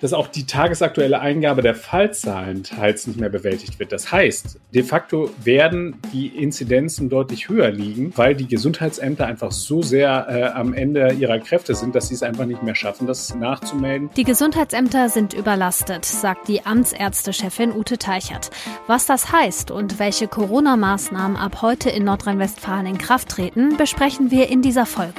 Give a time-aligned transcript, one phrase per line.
[0.00, 3.92] dass auch die tagesaktuelle Eingabe der Fallzahlen teils nicht mehr bewältigt wird.
[3.92, 9.82] Das heißt, de facto werden die Inzidenzen deutlich höher liegen, weil die Gesundheitsämter einfach so
[9.82, 13.34] sehr äh, am Ende ihrer Kräfte sind, dass sie es einfach nicht mehr schaffen, das
[13.34, 14.10] nachzumelden.
[14.16, 18.50] Die Gesundheitsämter sind überlastet, sagt die Amtsärztechefin Ute Teichert.
[18.86, 24.48] Was das heißt und welche Corona-Maßnahmen ab heute in Nordrhein-Westfalen in Kraft treten, besprechen wir
[24.48, 25.14] in dieser Folge.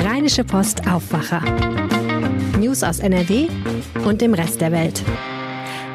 [0.00, 1.42] Rheinische Post Aufwacher.
[2.74, 3.46] News aus NRW
[4.04, 5.04] und dem Rest der Welt.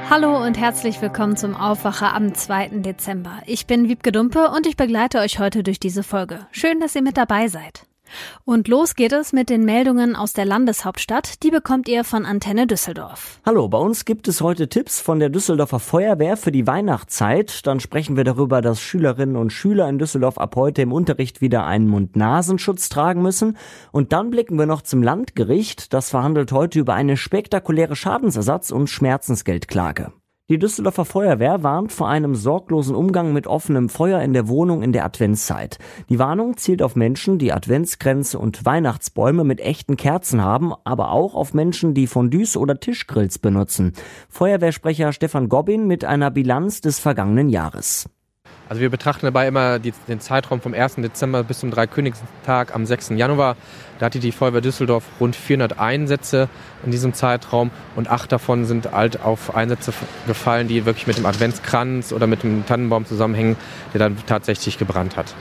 [0.09, 2.69] Hallo und herzlich willkommen zum Aufwacher am 2.
[2.69, 3.41] Dezember.
[3.45, 6.47] Ich bin Wiebke Dumpe und ich begleite euch heute durch diese Folge.
[6.53, 7.88] Schön, dass ihr mit dabei seid.
[8.45, 11.43] Und los geht es mit den Meldungen aus der Landeshauptstadt.
[11.43, 13.39] Die bekommt ihr von Antenne Düsseldorf.
[13.45, 17.65] Hallo, bei uns gibt es heute Tipps von der Düsseldorfer Feuerwehr für die Weihnachtszeit.
[17.67, 21.65] Dann sprechen wir darüber, dass Schülerinnen und Schüler in Düsseldorf ab heute im Unterricht wieder
[21.65, 23.57] einen Mund-Nasenschutz tragen müssen.
[23.91, 25.93] Und dann blicken wir noch zum Landgericht.
[25.93, 30.11] Das verhandelt heute über eine spektakuläre Schadensersatz- und Schmerzensgeldklage.
[30.49, 34.91] Die Düsseldorfer Feuerwehr warnt vor einem sorglosen Umgang mit offenem Feuer in der Wohnung in
[34.91, 35.77] der Adventszeit.
[36.09, 41.35] Die Warnung zielt auf Menschen, die Adventskränze und Weihnachtsbäume mit echten Kerzen haben, aber auch
[41.35, 43.93] auf Menschen, die Fondues oder Tischgrills benutzen.
[44.27, 48.09] Feuerwehrsprecher Stefan Gobbin mit einer Bilanz des vergangenen Jahres.
[48.69, 50.97] Also wir betrachten dabei immer die, den Zeitraum vom 1.
[50.97, 53.09] Dezember bis zum Dreikönigstag am 6.
[53.09, 53.57] Januar.
[53.97, 56.49] Da hatte die Feuerwehr Düsseldorf rund 400 Einsätze
[56.85, 59.91] in diesem Zeitraum und acht davon sind halt auf Einsätze
[60.27, 63.57] gefallen, die wirklich mit dem Adventskranz oder mit dem Tannenbaum zusammenhängen,
[63.93, 65.33] der dann tatsächlich gebrannt hat.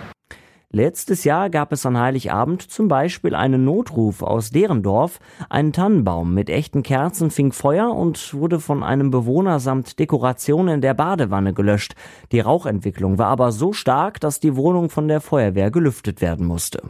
[0.71, 5.19] Letztes Jahr gab es an Heiligabend zum Beispiel einen Notruf aus deren Dorf.
[5.49, 10.93] Ein Tannenbaum mit echten Kerzen fing Feuer und wurde von einem Bewohner samt Dekorationen der
[10.93, 11.95] Badewanne gelöscht.
[12.33, 16.83] Die Rauchentwicklung war aber so stark, dass die Wohnung von der Feuerwehr gelüftet werden musste.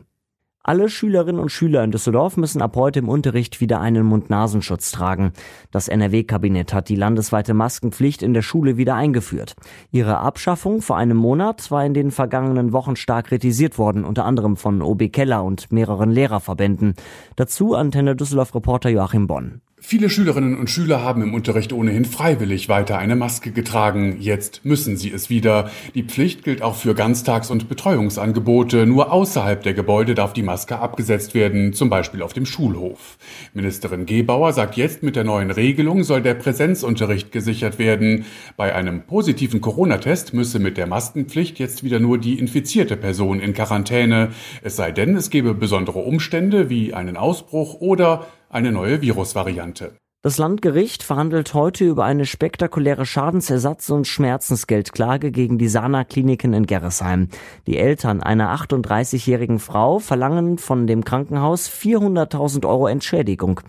[0.68, 5.32] Alle Schülerinnen und Schüler in Düsseldorf müssen ab heute im Unterricht wieder einen Mund-Nasenschutz tragen.
[5.70, 9.54] Das NRW-Kabinett hat die landesweite Maskenpflicht in der Schule wieder eingeführt.
[9.92, 14.58] Ihre Abschaffung vor einem Monat war in den vergangenen Wochen stark kritisiert worden, unter anderem
[14.58, 16.92] von OB Keller und mehreren Lehrerverbänden.
[17.34, 19.62] Dazu Antenne Düsseldorf-Reporter Joachim Bonn.
[19.80, 24.16] Viele Schülerinnen und Schüler haben im Unterricht ohnehin freiwillig weiter eine Maske getragen.
[24.18, 25.70] Jetzt müssen sie es wieder.
[25.94, 28.86] Die Pflicht gilt auch für Ganztags- und Betreuungsangebote.
[28.86, 33.18] Nur außerhalb der Gebäude darf die Maske abgesetzt werden, zum Beispiel auf dem Schulhof.
[33.54, 38.24] Ministerin Gebauer sagt jetzt, mit der neuen Regelung soll der Präsenzunterricht gesichert werden.
[38.56, 43.54] Bei einem positiven Corona-Test müsse mit der Maskenpflicht jetzt wieder nur die infizierte Person in
[43.54, 44.30] Quarantäne.
[44.60, 49.96] Es sei denn, es gebe besondere Umstände wie einen Ausbruch oder eine neue Virusvariante.
[50.20, 56.66] Das Landgericht verhandelt heute über eine spektakuläre Schadensersatz- und Schmerzensgeldklage gegen die Sana Kliniken in
[56.66, 57.28] Gerresheim.
[57.68, 63.60] Die Eltern einer 38-jährigen Frau verlangen von dem Krankenhaus 400.000 Euro Entschädigung.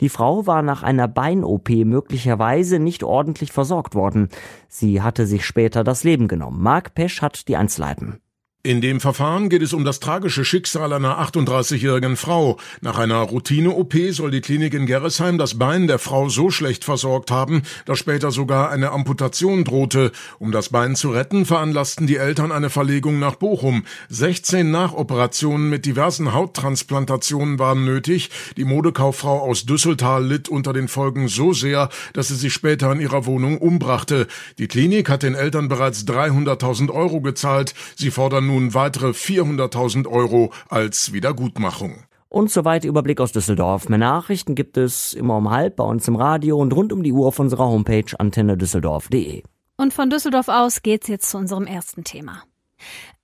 [0.00, 4.28] Die Frau war nach einer Bein-OP möglicherweise nicht ordentlich versorgt worden.
[4.68, 6.62] Sie hatte sich später das Leben genommen.
[6.62, 8.20] Marc Pesch hat die Einzelheiten.
[8.66, 12.56] In dem Verfahren geht es um das tragische Schicksal einer 38-jährigen Frau.
[12.80, 17.30] Nach einer Routine-OP soll die Klinik in Gerresheim das Bein der Frau so schlecht versorgt
[17.30, 20.10] haben, dass später sogar eine Amputation drohte.
[20.40, 23.84] Um das Bein zu retten, veranlassten die Eltern eine Verlegung nach Bochum.
[24.08, 28.30] 16 Nachoperationen mit diversen Hauttransplantationen waren nötig.
[28.56, 32.98] Die Modekauffrau aus Düsseltal litt unter den Folgen so sehr, dass sie sich später in
[32.98, 34.26] ihrer Wohnung umbrachte.
[34.58, 37.72] Die Klinik hat den Eltern bereits 300.000 Euro gezahlt.
[37.94, 42.04] Sie fordern nun nun weitere 400.000 Euro als Wiedergutmachung.
[42.28, 43.88] Und soweit Überblick aus Düsseldorf.
[43.88, 47.12] Mehr Nachrichten gibt es immer um halb bei uns im Radio und rund um die
[47.12, 49.42] Uhr auf unserer Homepage antennedüsseldorf.de.
[49.76, 52.42] Und von Düsseldorf aus geht's jetzt zu unserem ersten Thema.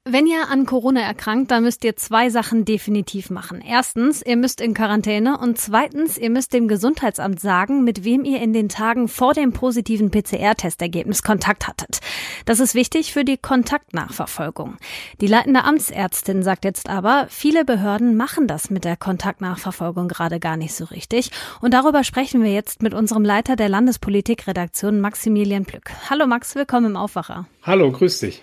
[0.05, 3.63] Wenn ihr an Corona erkrankt, dann müsst ihr zwei Sachen definitiv machen.
[3.65, 8.41] Erstens, ihr müsst in Quarantäne und zweitens, ihr müsst dem Gesundheitsamt sagen, mit wem ihr
[8.41, 12.01] in den Tagen vor dem positiven PCR-Testergebnis Kontakt hattet.
[12.47, 14.77] Das ist wichtig für die Kontaktnachverfolgung.
[15.21, 20.57] Die leitende Amtsärztin sagt jetzt aber, viele Behörden machen das mit der Kontaktnachverfolgung gerade gar
[20.57, 21.31] nicht so richtig.
[21.61, 25.93] Und darüber sprechen wir jetzt mit unserem Leiter der Landespolitikredaktion Maximilian Plück.
[26.11, 27.47] Hallo Max, willkommen im Aufwacher.
[27.63, 28.43] Hallo, grüß dich.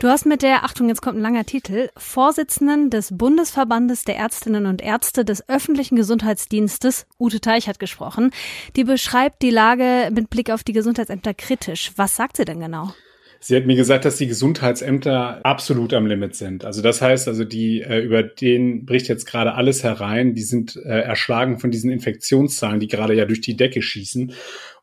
[0.00, 4.66] Du hast mit der, Achtung, jetzt kommt ein langer Titel, Vorsitzenden des Bundesverbandes der Ärztinnen
[4.66, 8.30] und Ärzte des öffentlichen Gesundheitsdienstes, Ute Teichert, gesprochen.
[8.76, 11.90] Die beschreibt die Lage mit Blick auf die Gesundheitsämter kritisch.
[11.96, 12.92] Was sagt sie denn genau?
[13.40, 16.64] Sie hat mir gesagt, dass die Gesundheitsämter absolut am Limit sind.
[16.64, 20.34] Also das heißt, also die äh, über den bricht jetzt gerade alles herein.
[20.34, 24.32] Die sind äh, erschlagen von diesen Infektionszahlen, die gerade ja durch die Decke schießen.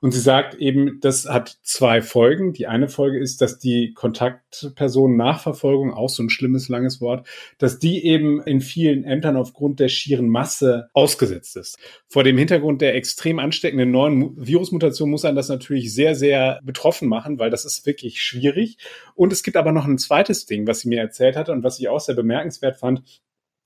[0.05, 2.53] Und sie sagt eben, das hat zwei Folgen.
[2.53, 8.05] Die eine Folge ist, dass die Kontaktpersonen-Nachverfolgung, auch so ein schlimmes langes Wort, dass die
[8.05, 11.79] eben in vielen Ämtern aufgrund der schieren Masse ausgesetzt ist.
[12.07, 17.09] Vor dem Hintergrund der extrem ansteckenden neuen Virusmutation muss einen das natürlich sehr, sehr betroffen
[17.09, 18.77] machen, weil das ist wirklich schwierig.
[19.15, 21.79] Und es gibt aber noch ein zweites Ding, was sie mir erzählt hatte und was
[21.79, 23.01] ich auch sehr bemerkenswert fand.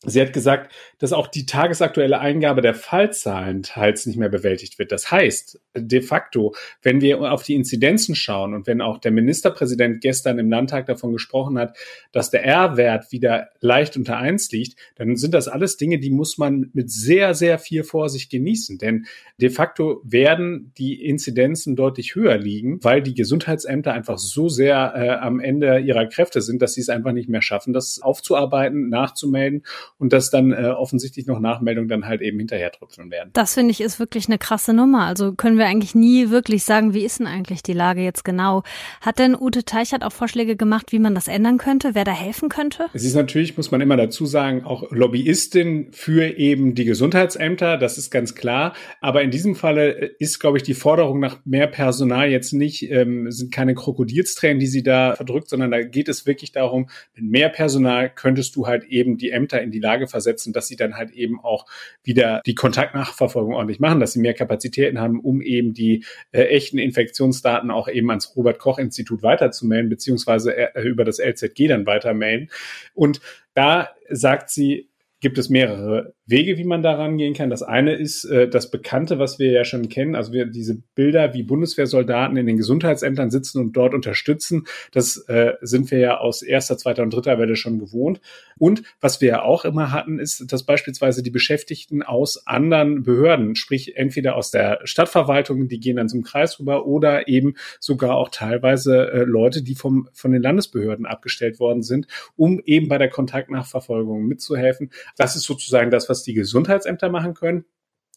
[0.05, 4.93] Sie hat gesagt, dass auch die tagesaktuelle Eingabe der Fallzahlen teils nicht mehr bewältigt wird.
[4.93, 9.99] Das heißt, de facto, wenn wir auf die Inzidenzen schauen und wenn auch der Ministerpräsident
[9.99, 11.75] gestern im Landtag davon gesprochen hat,
[12.13, 16.37] dass der R-Wert wieder leicht unter eins liegt, dann sind das alles Dinge, die muss
[16.37, 18.77] man mit sehr, sehr viel Vorsicht genießen.
[18.77, 19.05] Denn
[19.41, 25.09] de facto werden die Inzidenzen deutlich höher liegen, weil die Gesundheitsämter einfach so sehr äh,
[25.09, 29.63] am Ende ihrer Kräfte sind, dass sie es einfach nicht mehr schaffen, das aufzuarbeiten, nachzumelden
[29.99, 33.29] und dass dann äh, offensichtlich noch Nachmeldungen dann halt eben hinterher tröpfeln werden.
[33.33, 35.05] Das finde ich ist wirklich eine krasse Nummer.
[35.05, 38.63] Also können wir eigentlich nie wirklich sagen, wie ist denn eigentlich die Lage jetzt genau?
[39.01, 42.49] Hat denn Ute Teichert auch Vorschläge gemacht, wie man das ändern könnte, wer da helfen
[42.49, 42.85] könnte?
[42.93, 47.97] Es ist natürlich, muss man immer dazu sagen, auch Lobbyistin für eben die Gesundheitsämter, das
[47.97, 48.73] ist ganz klar.
[49.01, 53.29] Aber in diesem Falle ist, glaube ich, die Forderung nach mehr Personal jetzt nicht, ähm,
[53.31, 57.49] sind keine Krokodilstränen, die sie da verdrückt, sondern da geht es wirklich darum, mit mehr
[57.49, 61.11] Personal könntest du halt eben die Ämter in die Lage versetzen, dass sie dann halt
[61.11, 61.65] eben auch
[62.03, 66.77] wieder die Kontaktnachverfolgung ordentlich machen, dass sie mehr Kapazitäten haben, um eben die äh, echten
[66.77, 72.49] Infektionsdaten auch eben ans Robert Koch Institut weiterzumelden, beziehungsweise äh, über das LZG dann weitermelden.
[72.93, 73.21] Und
[73.53, 74.89] da sagt sie,
[75.21, 77.49] gibt es mehrere Wege, wie man da rangehen kann.
[77.49, 81.33] Das eine ist äh, das Bekannte, was wir ja schon kennen, also wir diese Bilder,
[81.33, 84.65] wie Bundeswehrsoldaten in den Gesundheitsämtern sitzen und dort unterstützen.
[84.91, 88.21] Das äh, sind wir ja aus erster, zweiter und dritter Welle schon gewohnt.
[88.57, 93.55] Und was wir ja auch immer hatten, ist, dass beispielsweise die Beschäftigten aus anderen Behörden,
[93.55, 98.29] sprich entweder aus der Stadtverwaltung, die gehen dann zum Kreis rüber, oder eben sogar auch
[98.29, 103.09] teilweise äh, Leute, die vom, von den Landesbehörden abgestellt worden sind, um eben bei der
[103.09, 104.91] Kontaktnachverfolgung mitzuhelfen.
[105.17, 107.65] Das ist sozusagen das, was die Gesundheitsämter machen können.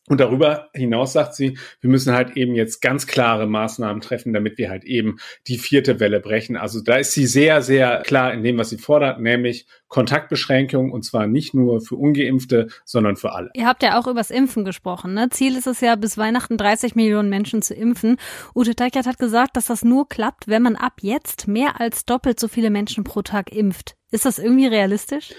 [0.08, 4.58] Und darüber hinaus sagt sie, wir müssen halt eben jetzt ganz klare Maßnahmen treffen, damit
[4.58, 6.56] wir halt eben die vierte Welle brechen.
[6.56, 11.04] Also da ist sie sehr, sehr klar in dem, was sie fordert, nämlich Kontaktbeschränkung und
[11.04, 13.50] zwar nicht nur für Ungeimpfte, sondern für alle.
[13.54, 15.14] Ihr habt ja auch übers Impfen gesprochen.
[15.14, 15.28] Ne?
[15.30, 18.16] Ziel ist es ja, bis Weihnachten 30 Millionen Menschen zu impfen.
[18.56, 22.40] Ute Teichert hat gesagt, dass das nur klappt, wenn man ab jetzt mehr als doppelt
[22.40, 23.94] so viele Menschen pro Tag impft.
[24.10, 25.32] Ist das irgendwie realistisch?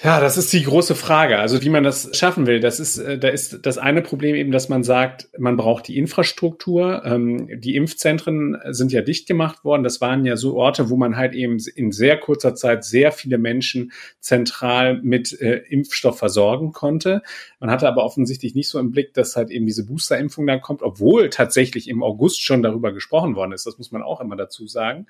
[0.00, 1.40] Ja, das ist die große Frage.
[1.40, 4.52] Also wie man das schaffen will, das ist, äh, da ist das eine Problem eben,
[4.52, 7.02] dass man sagt, man braucht die Infrastruktur.
[7.04, 9.82] Ähm, die Impfzentren sind ja dicht gemacht worden.
[9.82, 13.38] Das waren ja so Orte, wo man halt eben in sehr kurzer Zeit sehr viele
[13.38, 13.90] Menschen
[14.20, 17.22] zentral mit äh, Impfstoff versorgen konnte.
[17.58, 20.82] Man hatte aber offensichtlich nicht so im Blick, dass halt eben diese Boosterimpfung dann kommt,
[20.82, 23.66] obwohl tatsächlich im August schon darüber gesprochen worden ist.
[23.66, 25.08] Das muss man auch immer dazu sagen.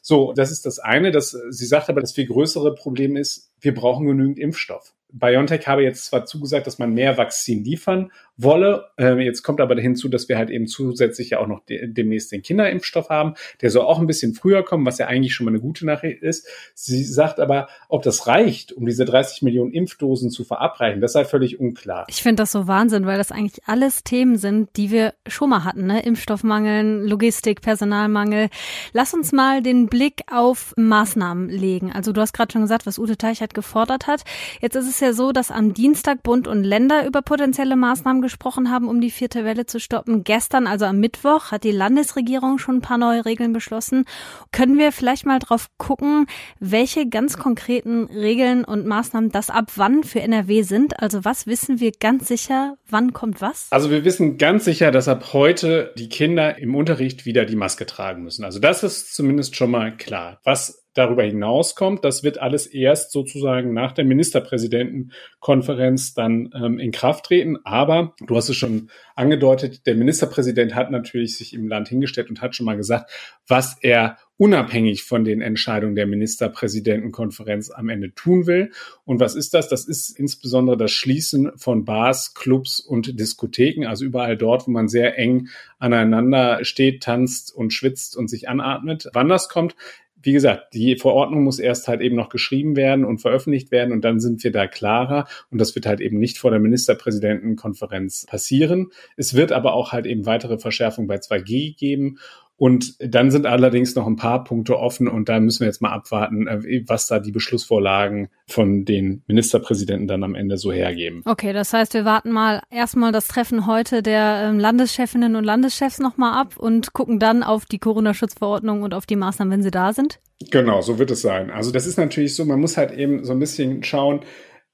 [0.00, 1.10] So, das ist das eine.
[1.10, 4.94] Das, sie sagt aber, das viel größere Problem ist, wir brauchen genügend Impfstoff.
[5.12, 8.86] BioNTech habe jetzt zwar zugesagt, dass man mehr Vakzin liefern wolle.
[8.96, 12.32] Ähm, jetzt kommt aber hinzu, dass wir halt eben zusätzlich ja auch noch de demnächst
[12.32, 13.34] den Kinderimpfstoff haben.
[13.60, 16.22] Der soll auch ein bisschen früher kommen, was ja eigentlich schon mal eine gute Nachricht
[16.22, 16.48] ist.
[16.74, 21.24] Sie sagt aber, ob das reicht, um diese 30 Millionen Impfdosen zu verabreichen, das sei
[21.24, 22.06] völlig unklar.
[22.08, 25.64] Ich finde das so Wahnsinn, weil das eigentlich alles Themen sind, die wir schon mal
[25.64, 25.86] hatten.
[25.86, 26.02] Ne?
[26.02, 28.48] Impfstoffmangel, Logistik, Personalmangel.
[28.92, 31.92] Lass uns mal den Blick auf Maßnahmen legen.
[31.92, 34.22] Also du hast gerade schon gesagt, was Ute Teichert gefordert hat.
[34.60, 38.70] Jetzt ist es ja so, dass am Dienstag Bund und Länder über potenzielle Maßnahmen gesprochen
[38.70, 40.24] haben, um die vierte Welle zu stoppen.
[40.24, 44.04] Gestern, also am Mittwoch, hat die Landesregierung schon ein paar neue Regeln beschlossen.
[44.52, 46.26] Können wir vielleicht mal drauf gucken,
[46.60, 50.98] welche ganz konkreten Regeln und Maßnahmen das ab wann für NRW sind?
[51.00, 53.66] Also was wissen wir ganz sicher, wann kommt was?
[53.70, 57.84] Also wir wissen ganz sicher, dass ab heute die Kinder im Unterricht wieder die Maske
[57.84, 58.44] tragen müssen.
[58.44, 60.40] Also das ist zumindest schon mal klar.
[60.44, 62.04] Was darüber hinauskommt.
[62.04, 67.58] Das wird alles erst sozusagen nach der Ministerpräsidentenkonferenz dann ähm, in Kraft treten.
[67.64, 72.42] Aber du hast es schon angedeutet, der Ministerpräsident hat natürlich sich im Land hingestellt und
[72.42, 73.10] hat schon mal gesagt,
[73.46, 78.72] was er unabhängig von den Entscheidungen der Ministerpräsidentenkonferenz am Ende tun will.
[79.04, 79.68] Und was ist das?
[79.68, 84.88] Das ist insbesondere das Schließen von Bars, Clubs und Diskotheken, also überall dort, wo man
[84.88, 85.46] sehr eng
[85.78, 89.08] aneinander steht, tanzt und schwitzt und sich anatmet.
[89.12, 89.76] Wann das kommt,
[90.22, 94.04] wie gesagt, die Verordnung muss erst halt eben noch geschrieben werden und veröffentlicht werden und
[94.04, 98.90] dann sind wir da klarer und das wird halt eben nicht vor der Ministerpräsidentenkonferenz passieren.
[99.16, 102.18] Es wird aber auch halt eben weitere Verschärfungen bei 2G geben
[102.62, 105.90] Und dann sind allerdings noch ein paar Punkte offen und da müssen wir jetzt mal
[105.90, 111.22] abwarten, äh, was da die Beschlussvorlagen von den Ministerpräsidenten dann am Ende so hergeben.
[111.24, 115.98] Okay, das heißt, wir warten mal erstmal das Treffen heute der ähm, Landeschefinnen und Landeschefs
[115.98, 119.92] nochmal ab und gucken dann auf die Corona-Schutzverordnung und auf die Maßnahmen, wenn sie da
[119.92, 120.20] sind?
[120.52, 121.50] Genau, so wird es sein.
[121.50, 124.20] Also das ist natürlich so, man muss halt eben so ein bisschen schauen,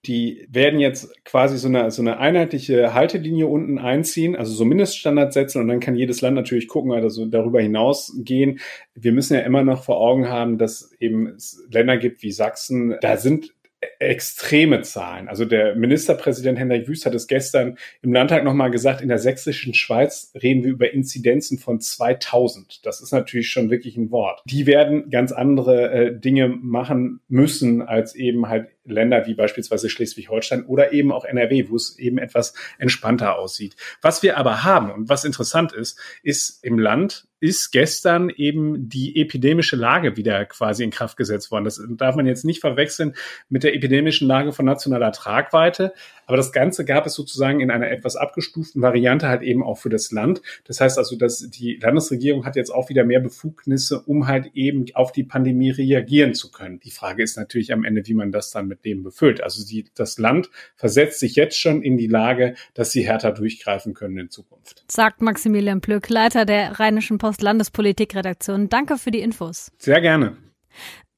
[0.06, 5.34] die werden jetzt quasi so eine, so eine einheitliche Haltelinie unten einziehen, also so Mindeststandards
[5.34, 8.60] setzen und dann kann jedes Land natürlich gucken, also darüber hinaus gehen.
[8.94, 12.96] Wir müssen ja immer noch vor Augen haben, dass eben es Länder gibt wie Sachsen,
[13.00, 13.52] da sind
[14.00, 15.28] extreme Zahlen.
[15.28, 19.72] Also der Ministerpräsident Hendrik Wüst hat es gestern im Landtag nochmal gesagt, in der sächsischen
[19.72, 22.84] Schweiz reden wir über Inzidenzen von 2000.
[22.84, 24.42] Das ist natürlich schon wirklich ein Wort.
[24.46, 30.64] Die werden ganz andere äh, Dinge machen müssen als eben halt Länder wie beispielsweise Schleswig-Holstein
[30.66, 33.76] oder eben auch NRW, wo es eben etwas entspannter aussieht.
[34.02, 39.20] Was wir aber haben und was interessant ist, ist im Land ist gestern eben die
[39.20, 41.64] epidemische Lage wieder quasi in Kraft gesetzt worden.
[41.64, 43.14] Das darf man jetzt nicht verwechseln
[43.48, 45.92] mit der epidemischen Lage von nationaler Tragweite.
[46.26, 49.88] Aber das Ganze gab es sozusagen in einer etwas abgestuften Variante halt eben auch für
[49.88, 50.42] das Land.
[50.64, 54.86] Das heißt also, dass die Landesregierung hat jetzt auch wieder mehr Befugnisse, um halt eben
[54.94, 56.80] auf die Pandemie reagieren zu können.
[56.80, 59.42] Die Frage ist natürlich am Ende, wie man das dann mit dem befüllt.
[59.42, 63.94] Also die, das Land versetzt sich jetzt schon in die Lage, dass sie härter durchgreifen
[63.94, 64.84] können in Zukunft.
[64.90, 68.68] Sagt Maximilian Plück, Leiter der Rheinischen Post Landespolitikredaktion.
[68.68, 69.70] Danke für die Infos.
[69.78, 70.36] Sehr gerne.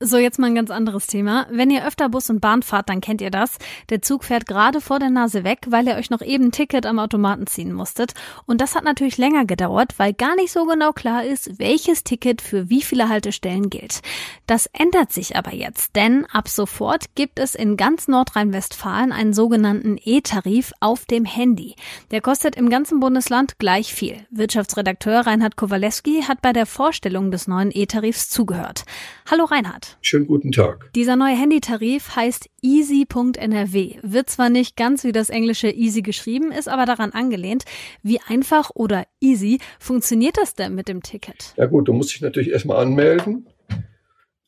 [0.02, 1.46] So, jetzt mal ein ganz anderes Thema.
[1.50, 3.58] Wenn ihr öfter Bus und Bahn fahrt, dann kennt ihr das.
[3.90, 6.86] Der Zug fährt gerade vor der Nase weg, weil ihr euch noch eben ein Ticket
[6.86, 8.14] am Automaten ziehen musstet.
[8.46, 12.40] Und das hat natürlich länger gedauert, weil gar nicht so genau klar ist, welches Ticket
[12.40, 14.00] für wie viele Haltestellen gilt.
[14.46, 19.98] Das ändert sich aber jetzt, denn ab sofort gibt es in ganz Nordrhein-Westfalen einen sogenannten
[20.02, 21.74] E-Tarif auf dem Handy.
[22.10, 24.16] Der kostet im ganzen Bundesland gleich viel.
[24.30, 28.84] Wirtschaftsredakteur Reinhard Kowalewski hat bei der Vorstellung des neuen E-Tarifs zugehört.
[29.30, 29.89] Hallo Reinhard.
[30.00, 30.90] Schönen guten Tag.
[30.94, 33.98] Dieser neue Handytarif heißt easy.nrw.
[34.02, 37.64] Wird zwar nicht ganz wie das englische easy geschrieben, ist aber daran angelehnt.
[38.02, 41.54] Wie einfach oder easy funktioniert das denn mit dem Ticket?
[41.56, 43.48] Ja gut, du musst dich natürlich erstmal anmelden,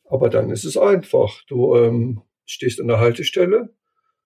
[0.09, 1.41] aber dann ist es einfach.
[1.47, 3.73] Du ähm, stehst an der Haltestelle,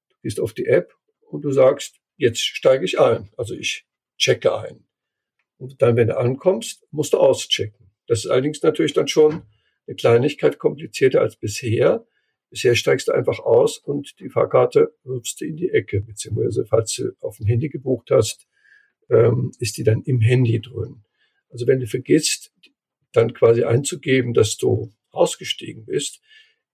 [0.10, 0.94] du gehst auf die App
[1.30, 3.30] und du sagst, jetzt steige ich ein.
[3.38, 3.86] Also ich
[4.18, 4.86] checke ein.
[5.58, 7.92] Und dann, wenn du ankommst, musst du auschecken.
[8.08, 9.44] Das ist allerdings natürlich dann schon
[9.88, 12.06] eine Kleinigkeit komplizierter als bisher.
[12.50, 16.94] Bisher steigst du einfach aus und die Fahrkarte wirfst du in die Ecke, beziehungsweise falls
[16.96, 18.48] du auf dem Handy gebucht hast,
[19.10, 21.03] ähm, ist die dann im Handy drin.
[21.50, 22.51] Also wenn du vergisst,
[23.13, 26.22] dann quasi einzugeben, dass du ausgestiegen bist,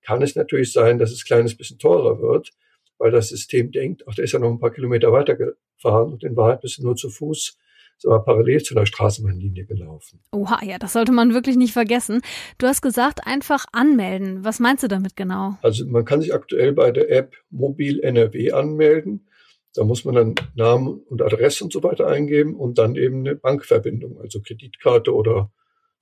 [0.01, 2.51] kann es natürlich sein, dass es ein kleines bisschen teurer wird,
[2.97, 6.23] weil das System denkt, ach, der ist ja noch ein paar Kilometer weiter gefahren und
[6.23, 7.57] in Wahrheit bist du nur zu Fuß
[7.97, 10.21] sogar parallel zu einer Straßenbahnlinie gelaufen.
[10.31, 12.21] Oha, ja, das sollte man wirklich nicht vergessen.
[12.57, 14.43] Du hast gesagt, einfach anmelden.
[14.43, 15.57] Was meinst du damit genau?
[15.61, 19.27] Also man kann sich aktuell bei der App Mobil NRW anmelden.
[19.73, 23.35] Da muss man dann Namen und Adresse und so weiter eingeben und dann eben eine
[23.35, 25.51] Bankverbindung, also Kreditkarte oder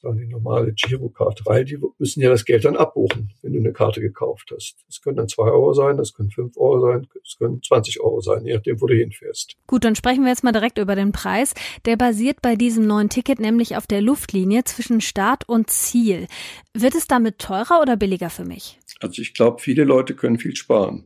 [0.01, 3.71] sagen die normale Girokarte, weil die müssen ja das Geld dann abbuchen, wenn du eine
[3.71, 4.77] Karte gekauft hast.
[4.87, 8.19] Das können dann zwei Euro sein, das können fünf Euro sein, das können 20 Euro
[8.19, 9.55] sein, je nachdem, wo du hinfährst.
[9.67, 11.53] Gut, dann sprechen wir jetzt mal direkt über den Preis.
[11.85, 16.27] Der basiert bei diesem neuen Ticket nämlich auf der Luftlinie zwischen Start und Ziel.
[16.73, 18.79] Wird es damit teurer oder billiger für mich?
[19.01, 21.05] Also ich glaube, viele Leute können viel sparen.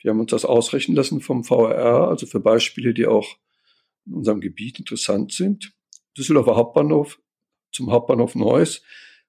[0.00, 3.36] Wir haben uns das ausrechnen lassen vom VRR, also für Beispiele, die auch
[4.06, 5.72] in unserem Gebiet interessant sind.
[6.16, 7.18] Düsseldorfer Hauptbahnhof
[7.70, 8.82] zum Hauptbahnhof Neuss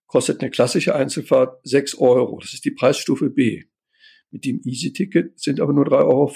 [0.07, 2.39] kostet eine klassische Einzelfahrt 6 Euro.
[2.39, 3.63] Das ist die Preisstufe B.
[4.31, 6.27] Mit dem Easy-Ticket sind aber nur 3,50 Euro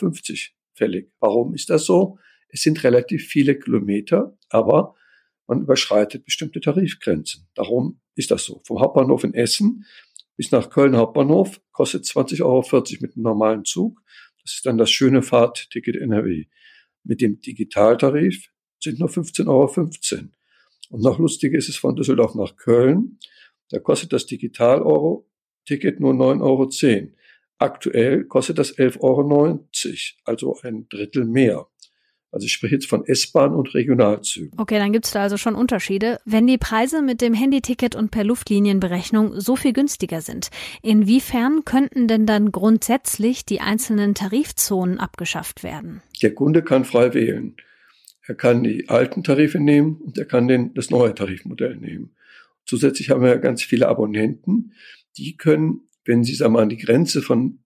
[0.74, 1.12] fällig.
[1.20, 2.18] Warum ist das so?
[2.50, 4.96] Es sind relativ viele Kilometer, aber
[5.48, 7.48] man überschreitet bestimmte Tarifgrenzen.
[7.56, 8.62] Darum ist das so.
[8.66, 9.86] Vom Hauptbahnhof in Essen
[10.36, 14.02] bis nach Köln Hauptbahnhof kostet 20,40 Euro mit einem normalen Zug.
[14.44, 16.46] Das ist dann das schöne Fahrtticket NRW.
[17.04, 20.30] Mit dem Digitaltarif sind nur 15,15 Euro.
[20.94, 23.18] Und noch lustiger ist es von Düsseldorf nach Köln.
[23.72, 27.12] Da kostet das Digital-Euro-Ticket nur 9,10 Euro.
[27.58, 29.60] Aktuell kostet das 11,90 Euro,
[30.24, 31.66] also ein Drittel mehr.
[32.32, 34.60] Also ich spreche jetzt von S-Bahn und Regionalzügen.
[34.60, 36.20] Okay, dann gibt es da also schon Unterschiede.
[36.26, 40.52] Wenn die Preise mit dem Handyticket und per Luftlinienberechnung so viel günstiger sind,
[40.84, 46.04] inwiefern könnten denn dann grundsätzlich die einzelnen Tarifzonen abgeschafft werden?
[46.22, 47.56] Der Kunde kann frei wählen.
[48.26, 52.16] Er kann die alten Tarife nehmen und er kann den, das neue Tarifmodell nehmen.
[52.66, 54.74] Zusätzlich haben wir ganz viele Abonnenten,
[55.18, 57.60] die können, wenn sie sagen wir, an die Grenze von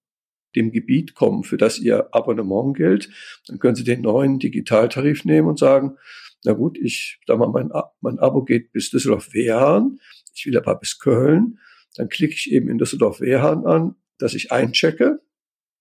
[0.56, 3.10] dem Gebiet kommen, für das ihr Abonnement gilt,
[3.48, 5.98] dann können sie den neuen Digitaltarif nehmen und sagen,
[6.44, 7.72] Na gut, ich sag mal, mein,
[8.02, 10.00] mein Abo geht bis Düsseldorf-Wehrhahn.
[10.34, 11.60] Ich will aber bis Köln.
[11.96, 15.20] Dann klicke ich eben in Düsseldorf-Wehrhahn an, dass ich einchecke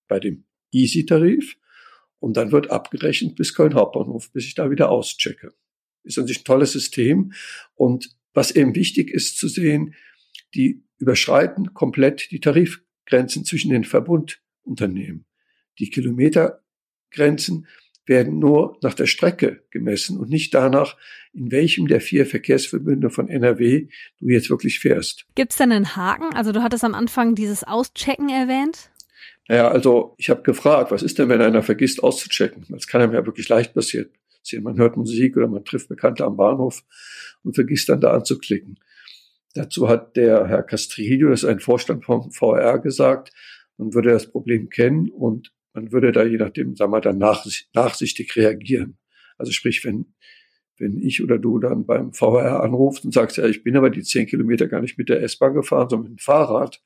[0.08, 1.56] bei dem Easy-Tarif.
[2.18, 5.52] Und dann wird abgerechnet bis Köln Hauptbahnhof, bis ich da wieder auschecke.
[6.02, 7.32] Ist an sich ein tolles System.
[7.74, 9.94] Und was eben wichtig ist zu sehen,
[10.54, 15.26] die überschreiten komplett die Tarifgrenzen zwischen den Verbundunternehmen.
[15.78, 17.66] Die Kilometergrenzen
[18.06, 20.96] werden nur nach der Strecke gemessen und nicht danach,
[21.32, 23.88] in welchem der vier Verkehrsverbünde von NRW
[24.20, 25.26] du jetzt wirklich fährst.
[25.34, 26.32] Gibt es denn einen Haken?
[26.34, 28.90] Also du hattest am Anfang dieses Auschecken erwähnt.
[29.48, 32.66] Naja, also ich habe gefragt, was ist denn, wenn einer vergisst auszuchecken?
[32.68, 34.10] Das kann einem ja wirklich leicht passieren.
[34.60, 36.82] Man hört Musik oder man trifft Bekannte am Bahnhof
[37.42, 38.78] und vergisst dann da anzuklicken.
[39.54, 43.32] Dazu hat der Herr Castrillo, das ist ein Vorstand vom VR, gesagt,
[43.76, 48.36] man würde das Problem kennen und man würde da je nachdem, sagen wir, dann nachsichtig
[48.36, 48.98] reagieren.
[49.38, 50.14] Also sprich, wenn,
[50.78, 54.02] wenn ich oder du dann beim VR anrufst und sagst, ja, ich bin aber die
[54.02, 56.82] zehn Kilometer gar nicht mit der S-Bahn gefahren, sondern mit dem Fahrrad,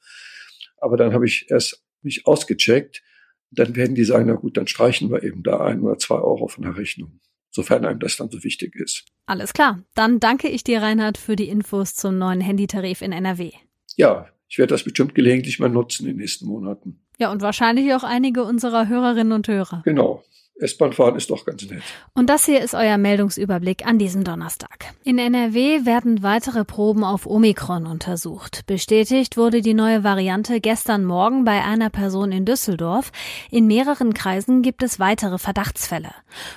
[0.78, 3.02] aber dann habe ich erst mich ausgecheckt,
[3.50, 6.48] dann werden die sagen, na gut, dann streichen wir eben da ein oder zwei Euro
[6.48, 9.04] von der Rechnung sofern einem das dann so wichtig ist.
[9.26, 9.82] Alles klar.
[9.94, 13.52] Dann danke ich dir, Reinhard, für die Infos zum neuen Handytarif in NRW.
[13.96, 17.00] Ja, ich werde das bestimmt gelegentlich mal nutzen in den nächsten Monaten.
[17.18, 19.82] Ja, und wahrscheinlich auch einige unserer Hörerinnen und Hörer.
[19.84, 20.24] Genau.
[20.60, 21.82] S-Bahn ist doch ganz nett.
[22.12, 24.92] Und das hier ist euer Meldungsüberblick an diesem Donnerstag.
[25.04, 28.66] In NRW werden weitere Proben auf Omikron untersucht.
[28.66, 33.10] Bestätigt wurde die neue Variante gestern Morgen bei einer Person in Düsseldorf.
[33.50, 36.10] In mehreren Kreisen gibt es weitere Verdachtsfälle.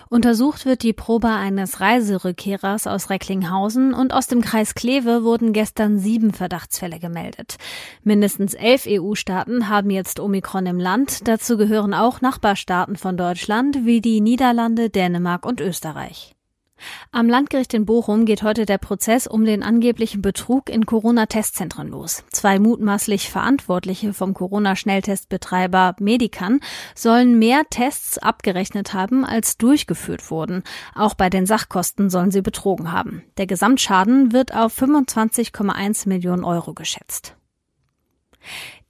[0.10, 5.98] Untersucht wird die Probe eines Reiserückkehrers aus Recklinghausen und aus dem Kreis Kleve wurden gestern
[5.98, 7.56] sieben Verdachtsfälle gemeldet.
[8.04, 11.28] Mindestens elf EU-Staaten haben jetzt Omikron im Land.
[11.28, 16.34] Dazu gehören auch Nachbarstaaten von Deutschland wie wie die Niederlande, Dänemark und Österreich.
[17.12, 22.24] Am Landgericht in Bochum geht heute der Prozess um den angeblichen Betrug in Corona-Testzentren los.
[22.32, 26.60] Zwei mutmaßlich Verantwortliche vom Corona-Schnelltestbetreiber Medican
[26.96, 30.64] sollen mehr Tests abgerechnet haben, als durchgeführt wurden.
[30.96, 33.22] Auch bei den Sachkosten sollen sie betrogen haben.
[33.38, 37.36] Der Gesamtschaden wird auf 25,1 Millionen Euro geschätzt.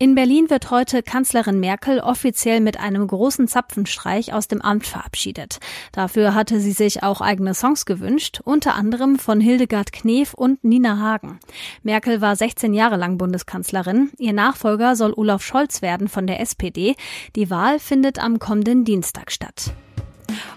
[0.03, 5.61] In Berlin wird heute Kanzlerin Merkel offiziell mit einem großen Zapfenstreich aus dem Amt verabschiedet.
[5.93, 10.97] Dafür hatte sie sich auch eigene Songs gewünscht, unter anderem von Hildegard Knef und Nina
[10.99, 11.39] Hagen.
[11.83, 14.11] Merkel war 16 Jahre lang Bundeskanzlerin.
[14.17, 16.97] Ihr Nachfolger soll Olaf Scholz werden von der SPD.
[17.37, 19.73] Die Wahl findet am kommenden Dienstag statt.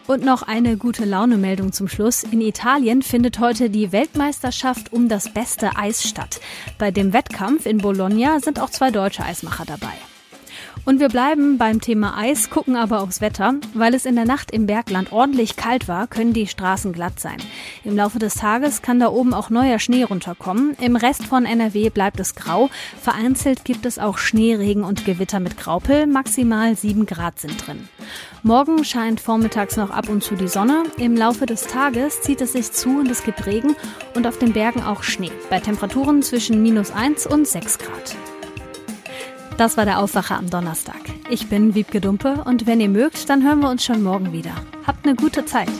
[0.06, 2.22] Und noch eine gute Laune-Meldung zum Schluss.
[2.22, 6.40] In Italien findet heute die Weltmeisterschaft um das beste Eis statt.
[6.78, 9.94] Bei dem Wettkampf in Bologna sind auch zwei deutsche Eismacher dabei.
[10.86, 13.54] Und wir bleiben beim Thema Eis, gucken aber aufs Wetter.
[13.74, 17.38] Weil es in der Nacht im Bergland ordentlich kalt war, können die Straßen glatt sein.
[17.82, 20.76] Im Laufe des Tages kann da oben auch neuer Schnee runterkommen.
[20.80, 22.70] Im Rest von NRW bleibt es grau.
[23.02, 26.06] Vereinzelt gibt es auch Schneeregen und Gewitter mit Graupel.
[26.06, 27.88] Maximal 7 Grad sind drin.
[28.44, 30.84] Morgen scheint vormittags noch ab und zu die Sonne.
[30.98, 33.74] Im Laufe des Tages zieht es sich zu und es gibt Regen
[34.14, 35.32] und auf den Bergen auch Schnee.
[35.50, 38.16] Bei Temperaturen zwischen minus 1 und 6 Grad.
[39.56, 41.00] Das war der Aufwacher am Donnerstag.
[41.30, 44.52] Ich bin Wiebke Dumpe und wenn ihr mögt, dann hören wir uns schon morgen wieder.
[44.86, 45.70] Habt eine gute Zeit.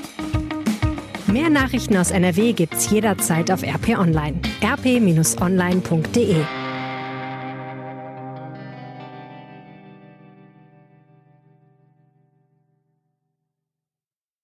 [1.27, 4.41] Mehr Nachrichten aus NRW gibt's jederzeit auf RP Online.
[4.63, 6.37] rp-online.de